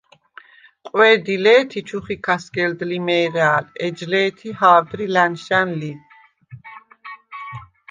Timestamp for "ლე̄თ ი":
1.43-1.81